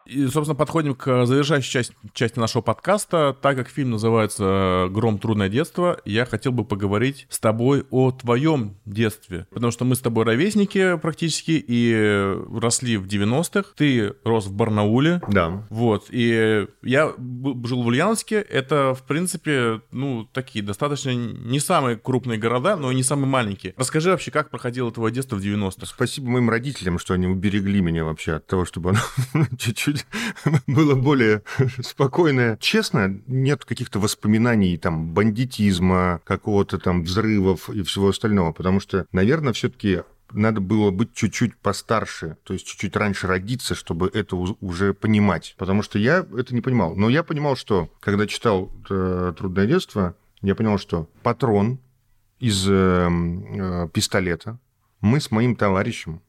[0.07, 3.37] И, собственно, подходим к завершающей части, части нашего подкаста.
[3.41, 5.19] Так как фильм называется «Гром.
[5.19, 9.47] Трудное детство», я хотел бы поговорить с тобой о твоем детстве.
[9.51, 13.71] Потому что мы с тобой ровесники практически и росли в 90-х.
[13.77, 15.23] Ты рос в Барнауле.
[15.29, 15.67] Да.
[15.71, 16.07] Вот.
[16.11, 17.13] И я
[17.65, 18.41] жил в Ульяновске.
[18.41, 23.75] Это, в принципе, ну, такие достаточно не самые крупные города, но и не самые маленькие.
[23.77, 25.87] Расскажи вообще, как проходило твое детство в 90-х?
[25.87, 29.94] Спасибо моим родителям, что они уберегли меня вообще от того, чтобы оно чуть-чуть чуть
[30.67, 31.43] было более
[31.83, 32.57] спокойное.
[32.61, 39.53] Честно, нет каких-то воспоминаний там бандитизма, какого-то там взрывов и всего остального, потому что, наверное,
[39.53, 40.03] все-таки
[40.33, 45.55] надо было быть чуть-чуть постарше, то есть чуть-чуть раньше родиться, чтобы это уже понимать.
[45.59, 46.97] Потому что я это не понимал.
[46.97, 51.79] Но я понимал, что когда читал э, «Трудное детство», я понял, что патрон
[52.41, 54.59] из э, э, пистолета
[55.01, 56.21] мы с моим товарищем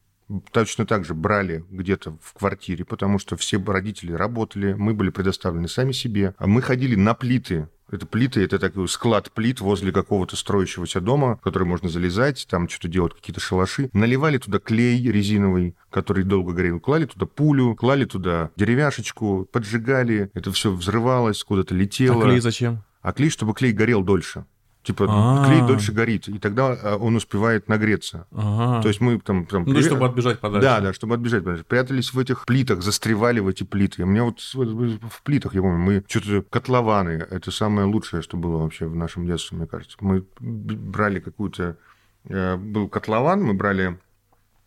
[0.52, 5.68] точно так же брали где-то в квартире, потому что все родители работали, мы были предоставлены
[5.68, 6.34] сами себе.
[6.38, 11.38] А мы ходили на плиты это плиты, это такой склад плит возле какого-то строящегося дома,
[11.38, 13.90] в который можно залезать, там что-то делать, какие-то шалаши.
[13.94, 16.80] Наливали туда клей резиновый, который долго горел.
[16.80, 20.32] Клали туда пулю, клали туда деревяшечку, поджигали.
[20.34, 22.22] Это все взрывалось, куда-то летело.
[22.22, 22.84] А клей зачем?
[23.02, 24.46] А клей, чтобы клей горел дольше.
[24.86, 25.46] Типа А-а-а.
[25.48, 28.28] клей дольше горит, и тогда а, он успевает нагреться.
[28.32, 28.84] Ага.
[28.84, 29.48] То есть мы там...
[29.48, 29.82] там ну, при...
[29.82, 30.68] чтобы отбежать подальше.
[30.68, 31.66] Да, да, чтобы отбежать подальше.
[31.66, 34.04] Прятались в этих плитах, застревали в эти плиты.
[34.04, 36.44] У меня вот в плитах, я помню, мы что-то...
[36.44, 39.98] Котлованы, это самое лучшее, что было вообще в нашем детстве, мне кажется.
[40.02, 41.78] Мы брали какую-то...
[42.26, 44.00] Э, был котлован, мы брали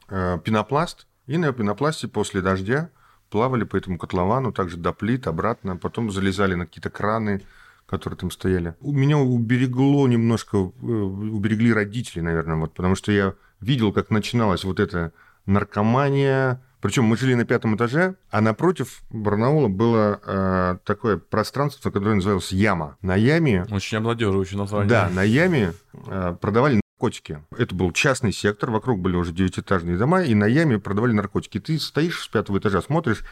[0.08, 2.90] э, пенопласт, и на пенопласте после дождя
[3.30, 7.42] плавали по этому котловану, также до плит, обратно, потом залезали на какие-то краны,
[7.88, 8.74] которые там стояли.
[8.80, 14.64] У меня уберегло немножко, э, уберегли родители, наверное, вот, потому что я видел, как начиналась
[14.64, 15.12] вот эта
[15.46, 16.62] наркомания.
[16.80, 22.52] Причем мы жили на пятом этаже, а напротив Барнаула было э, такое пространство, которое называлось
[22.52, 22.96] Яма.
[23.02, 23.66] На Яме...
[23.70, 24.88] Очень обнадеживающее название.
[24.88, 25.72] Да, на Яме
[26.06, 27.42] э, продавали наркотики.
[27.56, 31.58] Это был частный сектор, вокруг были уже девятиэтажные дома, и на Яме продавали наркотики.
[31.58, 33.24] Ты стоишь с пятого этажа, смотришь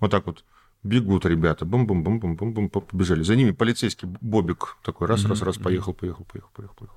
[0.00, 0.44] вот так вот
[0.84, 3.22] Бегут ребята, бум-бум-бум-бум-бум-бум, побежали.
[3.22, 6.96] За ними полицейский Бобик такой раз-раз-раз, поехал, поехал, поехал, поехал, поехал.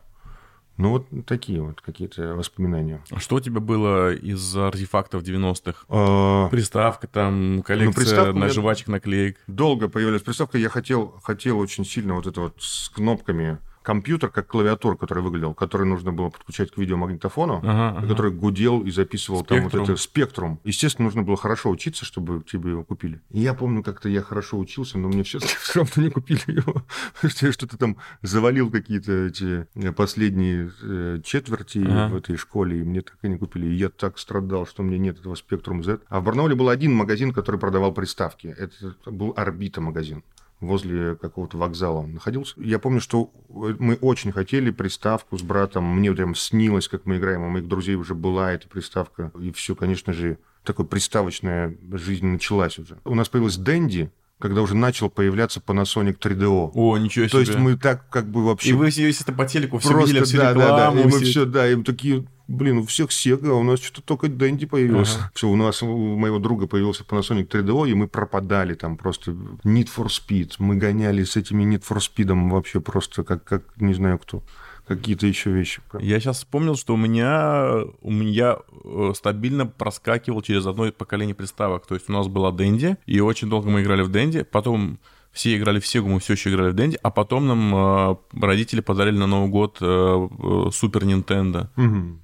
[0.76, 3.02] Ну, вот такие вот какие-то воспоминания.
[3.10, 5.86] А что у тебя было из артефактов 90-х?
[5.90, 6.50] А...
[6.50, 9.38] Приставка, там, коллекция ну, на жвачек, наклеек.
[9.48, 10.60] Долго появилась приставка.
[10.60, 15.54] Я хотел, хотел очень сильно вот это вот с кнопками компьютер, как клавиатура, который выглядел,
[15.54, 18.08] который нужно было подключать к видеомагнитофону, ага, ага.
[18.08, 19.70] который гудел и записывал спектрум.
[19.70, 20.60] там вот это спектрум.
[20.66, 23.22] Естественно, нужно было хорошо учиться, чтобы тебе его купили.
[23.32, 25.40] И я помню, как-то я хорошо учился, но мне все
[25.74, 31.22] равно не купили его, потому что я что-то там завалил какие-то эти э, последние э,
[31.24, 32.14] четверти ага.
[32.14, 33.68] в этой школе, и мне так и не купили.
[33.68, 36.02] И я так страдал, что у меня нет этого спектрум Z.
[36.10, 38.48] А в Барнауле был один магазин, который продавал приставки.
[38.48, 40.24] Это был Орбита магазин
[40.60, 42.54] возле какого-то вокзала он находился.
[42.58, 45.84] Я помню, что мы очень хотели приставку с братом.
[45.84, 47.44] Мне прям снилось, как мы играем.
[47.44, 49.32] У моих друзей уже была эта приставка.
[49.40, 52.98] И все, конечно же, такая приставочная жизнь началась уже.
[53.06, 56.72] У нас появилась Дэнди, когда уже начал появляться Panasonic 3DO.
[56.74, 57.32] О, ничего себе.
[57.32, 58.70] То есть мы так как бы вообще...
[58.70, 60.78] И вы все это по телеку все Просто, видели, всю да, рекламу.
[60.78, 63.64] Да, да, и мы все, да, и мы такие, блин, у всех Sega, а у
[63.64, 65.20] нас что-то только Дэнди появился.
[65.20, 65.32] Ага.
[65.34, 69.32] Все, у нас, у моего друга появился Panasonic 3DO, и мы пропадали там просто.
[69.32, 70.54] Need for Speed.
[70.60, 74.44] Мы гоняли с этими Need for Speed вообще просто как, как не знаю кто
[74.88, 75.82] какие-то еще вещи.
[76.00, 81.86] Я сейчас вспомнил, что у меня, у меня э, стабильно проскакивал через одно поколение приставок.
[81.86, 84.44] То есть у нас была Дэнди, и очень долго мы играли в Дэнди.
[84.44, 85.00] Потом
[85.32, 88.80] все играли в Сегу, мы все еще играли в Дэнди, а потом нам э, родители
[88.80, 91.70] подарили на Новый год э, Супер Нинтендо.
[91.76, 92.22] Угу.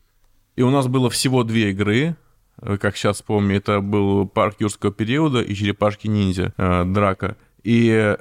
[0.56, 2.16] И у нас было всего две игры,
[2.80, 7.38] как сейчас помню, это был парк юрского периода и черепашки ниндзя, драка.
[7.64, 8.16] И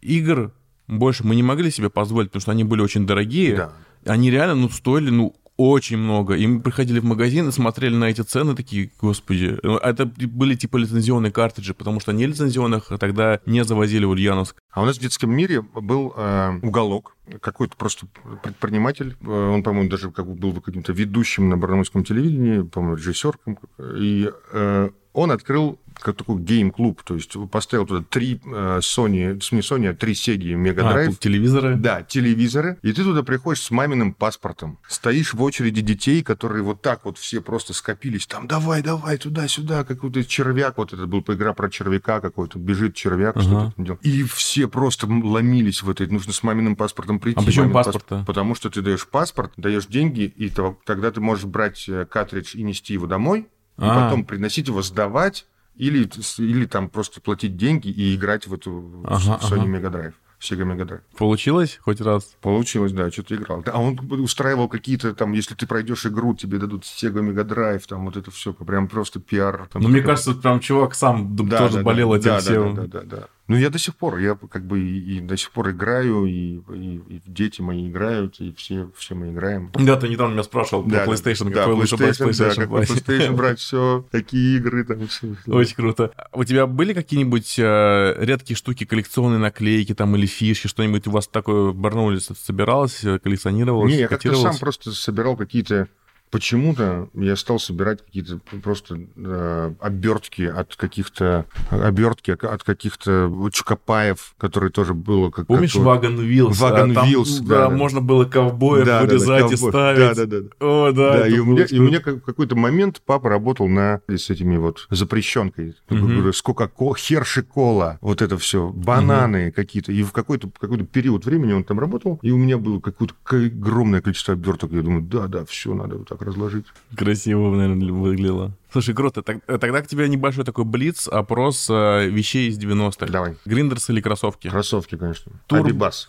[0.00, 0.52] игр
[0.86, 3.56] больше мы не могли себе позволить, потому что они были очень дорогие.
[3.56, 3.72] Да.
[4.06, 6.34] Они реально, ну, стоили, ну, очень много.
[6.34, 10.76] И мы приходили в магазин и смотрели на эти цены, такие, господи, это были типа
[10.76, 14.56] лицензионные картриджи, потому что не лицензионных тогда не завозили в Ульяновск.
[14.70, 18.06] А у нас в детском мире был э, уголок, какой-то просто
[18.42, 23.58] предприниматель, э, он, по-моему, даже как бы был каким-то ведущим на барнаульском телевидении, по-моему, режиссером,
[23.96, 29.60] и э, он открыл как такой гейм-клуб, то есть поставил туда три э, Sony, не
[29.60, 31.12] Sony, а три Sega Mega Drive.
[31.12, 31.76] А, телевизоры?
[31.76, 32.78] Да, телевизоры.
[32.82, 34.78] И ты туда приходишь с маминым паспортом.
[34.88, 38.26] Стоишь в очереди детей, которые вот так вот все просто скопились.
[38.26, 40.78] Там, давай, давай, туда-сюда, какой-то червяк.
[40.78, 42.58] Вот это была игра про червяка какой-то.
[42.58, 43.44] Бежит червяк, ага.
[43.44, 44.04] что-то делает.
[44.04, 46.06] И все просто ломились в этой.
[46.06, 47.40] Нужно с маминым паспортом прийти.
[47.40, 48.26] А почему паспорт паспорт?
[48.26, 50.50] Потому что ты даешь паспорт, даешь деньги, и
[50.84, 54.04] тогда ты можешь брать э, картридж и нести его домой, и а.
[54.04, 56.08] потом приносить его, сдавать, или,
[56.38, 59.78] или там просто платить деньги и играть в эту ага, Sony ага.
[59.78, 60.14] Mega Drive.
[60.40, 61.00] Sega Mega Drive.
[61.16, 62.36] Получилось хоть раз?
[62.40, 63.64] Получилось, да, что-то играл.
[63.66, 68.04] А он устраивал какие-то там, если ты пройдешь игру, тебе дадут Sega Mega Drive, там
[68.04, 69.68] вот это все, прям просто пиар.
[69.72, 72.74] Там, ну, мне кажется, прям чувак сам да, тоже да, болел да, этим да, всем.
[72.74, 73.28] Да, да, да, да.
[73.46, 76.60] Ну, я до сих пор, я как бы и, и до сих пор играю, и,
[76.74, 79.70] и, и дети мои играют, и все, все мы играем.
[79.74, 82.54] Да, ты недавно меня спрашивал да, про PlayStation, да, какой лучше брать PlayStation.
[82.54, 85.06] Да, какой PlayStation брать, все, какие игры там.
[85.08, 85.34] Все.
[85.46, 86.10] Очень круто.
[86.32, 91.28] У тебя были какие-нибудь э, редкие штуки, коллекционные наклейки там или фишки, что-нибудь у вас
[91.28, 93.92] такое в Барнауле собиралось, коллекционировалось?
[93.92, 95.88] Не, я как-то сам просто собирал какие-то
[96.34, 104.72] почему-то я стал собирать какие-то просто э, обертки от каких-то обертки от каких-то чукопаев, которые
[104.72, 106.58] тоже было как помнишь Вагон Вилс?
[106.58, 110.16] Вагон Вилс, да, да, можно было ковбоев да, вырезать да, да, и ставить.
[110.16, 110.48] Да, да, да.
[110.58, 111.18] О, да.
[111.18, 114.88] да и, у меня, и у меня какой-то момент папа работал на с этими вот
[114.90, 116.32] запрещенкой, угу.
[116.32, 119.54] сколько херши кола, вот это все, бананы угу.
[119.54, 123.14] какие-то, и в какой-то какой-то период времени он там работал, и у меня было какое-то
[123.30, 126.66] огромное количество оберток, я думаю, да, да, все надо вот так разложить.
[126.96, 128.52] Красиво, наверное, выглядело.
[128.74, 129.22] Слушай, круто.
[129.22, 133.06] Тогда к тебе небольшой такой блиц, опрос э, вещей из 90-х.
[133.06, 133.36] Давай.
[133.44, 134.50] Гриндерс или кроссовки?
[134.50, 135.30] Кроссовки, конечно.
[135.46, 135.60] Тур...
[135.60, 136.08] Адибас.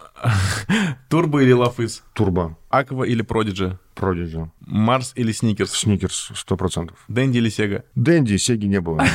[1.10, 2.02] Турбо или Love is?
[2.14, 2.58] Turbo.
[2.70, 3.78] Aqua или Prodigy?
[3.94, 4.50] Prodigy.
[4.62, 5.74] Марс или Сникерс?
[5.74, 6.98] Сникерс, сто процентов.
[7.08, 7.84] Дэнди или Сега?
[7.94, 9.06] Дэнди, Сеги не было.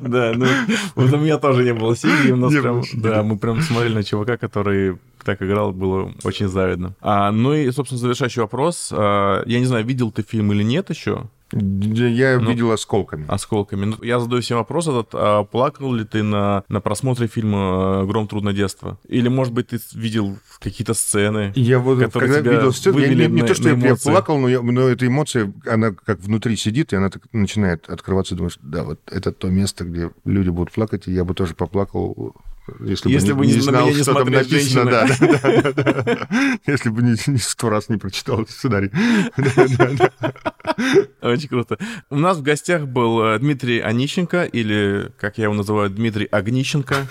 [0.00, 0.46] Да, ну,
[0.94, 4.04] вот у меня тоже не было Сеги, у нас прям, да, мы прям смотрели на
[4.04, 6.94] чувака, который так играл, было очень завидно.
[7.00, 8.90] А, ну и, собственно, завершающий вопрос.
[8.92, 11.28] А, я не знаю, видел ты фильм или нет еще?
[11.52, 13.26] Я ну, видел осколками.
[13.28, 13.84] Осколками.
[13.84, 18.28] Ну, я задаю себе вопрос этот, а плакал ли ты на, на просмотре фильма «Гром.
[18.28, 18.98] Трудное детство»?
[19.08, 23.08] Или, может быть, ты видел какие-то сцены, я вот, которые когда тебя видел сцены, я,
[23.08, 26.20] не, не на, то, что я, я плакал, но, я, но эта эмоция, она как
[26.20, 30.50] внутри сидит, и она так начинает открываться, думаешь, да, вот это то место, где люди
[30.50, 32.34] будут плакать, и я бы тоже поплакал
[32.80, 36.28] если, если бы не, не знал, не что там написано, да, да, да, да,
[36.66, 38.90] Если бы не, сто раз не прочитал сценарий.
[41.20, 41.78] Очень круто.
[42.08, 47.08] У нас в гостях был э, Дмитрий Онищенко, или, как я его называю, Дмитрий Огнищенко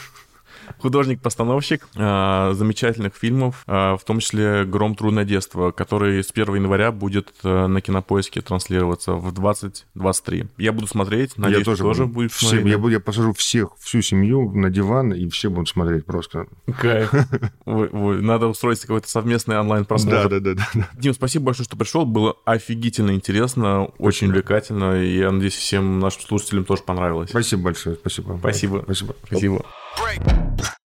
[0.82, 4.96] художник-постановщик э, замечательных фильмов, э, в том числе «Гром.
[4.96, 10.48] Трудное детство», который с 1 января будет э, на Кинопоиске транслироваться в 2023.
[10.58, 14.02] Я буду смотреть, надеюсь, я тоже, тоже будет все, я, буду, я посажу всех, всю
[14.02, 16.48] семью на диван, и все будут смотреть просто.
[16.80, 17.14] Кайф.
[17.66, 20.30] Надо устроить какой-то совместный онлайн-просмотр.
[20.30, 20.90] Да, да, да, да.
[20.94, 22.06] Дим, спасибо большое, что пришел.
[22.06, 27.30] Было офигительно интересно, очень увлекательно, и я надеюсь, всем нашим слушателям тоже понравилось.
[27.30, 28.38] Спасибо большое, спасибо.
[28.40, 28.82] Спасибо.
[28.84, 29.16] Спасибо.
[29.26, 29.66] Спасибо.
[29.98, 30.81] break.